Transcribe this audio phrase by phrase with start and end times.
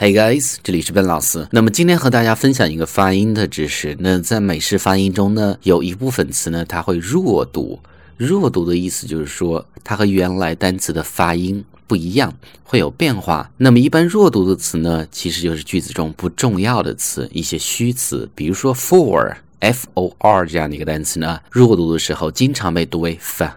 [0.00, 1.48] Hey guys，这里是笨老师。
[1.50, 3.96] 那么今天和大家分享一个发音的知识。
[3.98, 7.80] 那在美式发音中呢，有一部分词呢，它会弱读。
[8.16, 12.32] 弱读的意思就是说，它和原来单词的发音不一样，
[12.62, 13.50] 会有变化。
[13.56, 23.48] 那么一般弱读的词呢，其实就是句子中不重要的词，一些虚词，比如说 for，f o r 这样的一个单词呢，弱读的时候经常被读为 f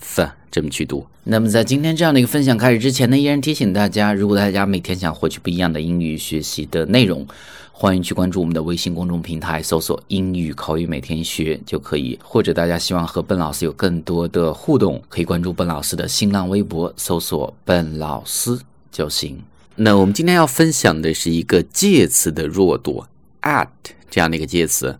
[0.00, 1.04] f 这么去读。
[1.24, 7.26] 那么在今天这样的一个分享开始之前呢，依然提醒大家，如果大家每天想获取不一样的英语学习的内容，
[7.72, 12.16] 欢迎去关注我们的微信公众平台，搜索“英语口语每天学”就可以。
[12.22, 18.56] 或者大家希望和笨老师有更多的互动，可以关注笨老师的新浪微博，搜索“笨老师”
[18.92, 19.42] 就行。
[19.74, 23.02] 那我们今天要分享的是一个介词的弱读
[23.42, 23.66] ，at
[24.08, 24.96] 这样的一个介词。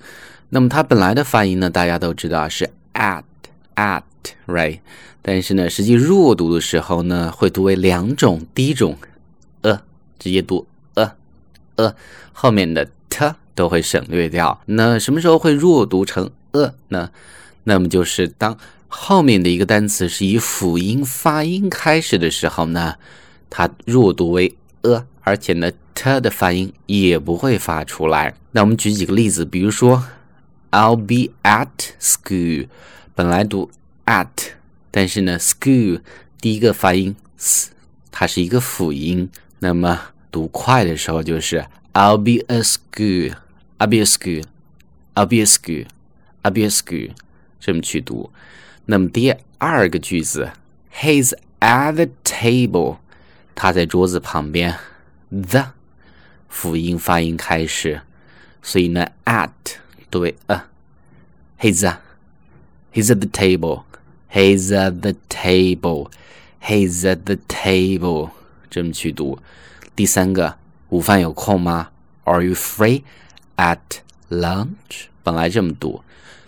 [0.49, 3.23] 那么它本来的发音呢，大家都知道是 at
[3.77, 4.03] at
[4.47, 4.81] Right，
[5.23, 8.47] 但是呢，实际弱读的时候呢，会读为两种。
[8.55, 8.97] 第一种，
[9.63, 9.81] 呃，
[10.19, 11.13] 直接读呃
[11.77, 11.95] 呃，
[12.33, 14.61] 后面的 t 都会省略掉。
[14.67, 17.11] 那什么时候会弱读成呃呢？
[17.65, 18.59] 那么就是当
[18.89, 22.95] 后面的一个单词是以辅音发音开始的时候呢，
[23.49, 28.35] 它弱读为呃，而且呢 t 的发音也不会发出来。
[28.53, 30.05] 那我们举几个例子，比如说
[30.71, 31.69] I'll be at
[32.01, 32.69] school，
[33.15, 33.71] 本来读
[34.07, 34.53] at。
[34.91, 36.01] 但是呢，school
[36.41, 37.71] 第一个发音 s，
[38.11, 39.31] 它是一个辅音。
[39.59, 47.13] 那么读快的时候就是 I'll be a school，I'll be a school，I'll be a school，I'll be a school，
[47.59, 48.31] 这么去读。
[48.87, 50.53] 那么第二个句子
[50.93, 52.99] ，He's at the table，
[53.55, 54.79] 他在桌子旁边
[55.31, 55.73] ，the
[56.49, 58.03] 辅音发音开始，
[58.63, 59.51] 所以呢，at
[60.11, 61.89] 读为 a，He's
[62.94, 66.12] a，He's at the table。He's at the table.
[66.62, 68.30] He's at the table.
[68.70, 69.40] 这么去读。
[69.96, 70.56] 第三个，
[70.90, 71.90] 午饭有空吗？
[72.26, 73.02] Are you free
[73.58, 73.80] at
[74.30, 75.08] lunch？
[75.24, 76.04] 本来这么读，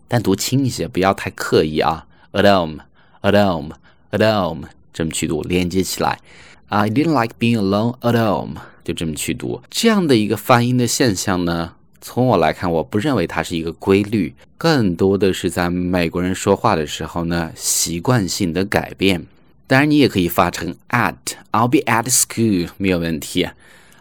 [0.08, 6.18] 但读轻一些，不要太刻意啊，a dome，a dome，a dome，这么去读，连接起来。
[6.66, 9.62] I didn't like being alone at home，就这么去读。
[9.70, 19.26] 这样的一个发音的现象呢，从我来看，我不认为它是一个规律，更多的是在美国人说话的时候呢，习惯性的改变。
[19.66, 23.48] 当然，你也可以发成 at，I'll be at school 没有问题。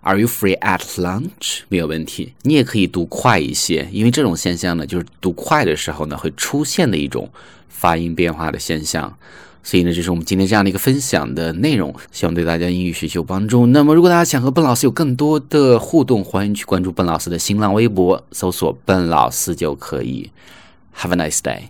[0.01, 2.33] Are you free at lunch 没有问题。
[2.41, 7.29] 你也可以读快一些，因为这种现象呢，就是读快的时候呢会出现的一种
[7.69, 9.15] 发音变化的现象。
[9.63, 13.67] 所以呢，这是我们今天这样的一个分享的内容，希望对大家英语学习有帮助。
[13.67, 20.31] 那么，如果大家想和笨老师有更多的互动，欢迎去关注笨老师的新浪微博，搜索“笨老师”就可以。
[20.97, 21.65] Have a nice day.